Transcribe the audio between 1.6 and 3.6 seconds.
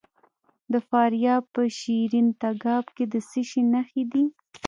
شیرین تګاب کې د څه